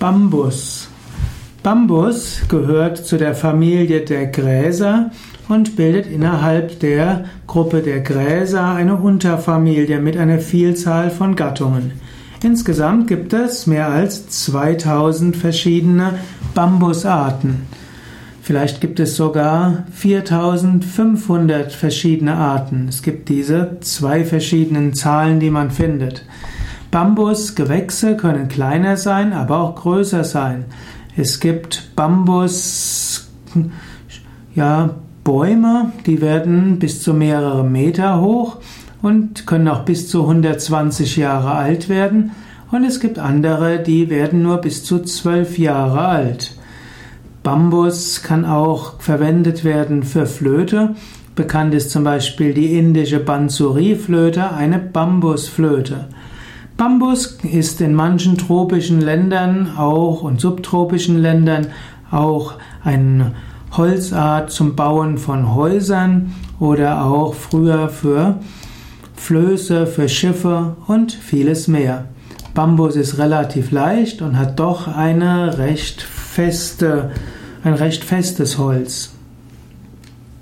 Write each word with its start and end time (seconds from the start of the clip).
Bambus. 0.00 0.88
Bambus 1.62 2.40
gehört 2.48 2.96
zu 2.96 3.18
der 3.18 3.34
Familie 3.34 4.00
der 4.00 4.28
Gräser 4.28 5.10
und 5.46 5.76
bildet 5.76 6.06
innerhalb 6.06 6.80
der 6.80 7.26
Gruppe 7.46 7.82
der 7.82 8.00
Gräser 8.00 8.66
eine 8.66 8.96
Unterfamilie 8.96 10.00
mit 10.00 10.16
einer 10.16 10.38
Vielzahl 10.38 11.10
von 11.10 11.36
Gattungen. 11.36 11.92
Insgesamt 12.42 13.08
gibt 13.08 13.34
es 13.34 13.66
mehr 13.66 13.90
als 13.90 14.26
2000 14.30 15.36
verschiedene 15.36 16.14
Bambusarten. 16.54 17.66
Vielleicht 18.40 18.80
gibt 18.80 19.00
es 19.00 19.16
sogar 19.16 19.84
4500 19.92 21.74
verschiedene 21.74 22.36
Arten. 22.36 22.86
Es 22.88 23.02
gibt 23.02 23.28
diese 23.28 23.76
zwei 23.82 24.24
verschiedenen 24.24 24.94
Zahlen, 24.94 25.40
die 25.40 25.50
man 25.50 25.70
findet. 25.70 26.24
Bambusgewächse 26.90 28.16
können 28.16 28.48
kleiner 28.48 28.96
sein, 28.96 29.32
aber 29.32 29.60
auch 29.60 29.76
größer 29.76 30.24
sein. 30.24 30.64
Es 31.16 31.40
gibt 31.40 31.94
Bambus, 31.96 33.30
ja, 34.54 34.90
die 36.06 36.20
werden 36.20 36.80
bis 36.80 37.02
zu 37.02 37.14
mehrere 37.14 37.62
Meter 37.62 38.20
hoch 38.20 38.56
und 39.00 39.46
können 39.46 39.68
auch 39.68 39.84
bis 39.84 40.08
zu 40.08 40.22
120 40.22 41.16
Jahre 41.16 41.52
alt 41.52 41.88
werden. 41.88 42.32
Und 42.72 42.84
es 42.84 42.98
gibt 42.98 43.18
andere, 43.18 43.80
die 43.80 44.10
werden 44.10 44.42
nur 44.42 44.58
bis 44.58 44.84
zu 44.84 45.00
12 45.00 45.58
Jahre 45.58 46.00
alt. 46.00 46.56
Bambus 47.42 48.22
kann 48.22 48.44
auch 48.44 49.00
verwendet 49.00 49.64
werden 49.64 50.02
für 50.02 50.26
Flöte. 50.26 50.94
Bekannt 51.34 51.74
ist 51.74 51.90
zum 51.90 52.04
Beispiel 52.04 52.52
die 52.52 52.76
indische 52.76 53.20
Bansuri-Flöte, 53.20 54.52
eine 54.52 54.78
Bambusflöte. 54.78 56.08
Bambus 56.80 57.36
ist 57.42 57.82
in 57.82 57.92
manchen 57.92 58.38
tropischen 58.38 59.02
Ländern 59.02 59.76
auch 59.76 60.22
und 60.22 60.40
subtropischen 60.40 61.18
Ländern 61.18 61.66
auch 62.10 62.54
eine 62.82 63.34
Holzart 63.72 64.50
zum 64.50 64.76
Bauen 64.76 65.18
von 65.18 65.54
Häusern 65.54 66.34
oder 66.58 67.04
auch 67.04 67.34
früher 67.34 67.90
für 67.90 68.40
Flöße, 69.14 69.86
für 69.86 70.08
Schiffe 70.08 70.74
und 70.86 71.12
vieles 71.12 71.68
mehr. 71.68 72.06
Bambus 72.54 72.96
ist 72.96 73.18
relativ 73.18 73.72
leicht 73.72 74.22
und 74.22 74.38
hat 74.38 74.58
doch 74.58 74.88
eine 74.88 75.58
recht 75.58 76.00
feste, 76.00 77.10
ein 77.62 77.74
recht 77.74 78.04
festes 78.04 78.56
Holz. 78.56 79.10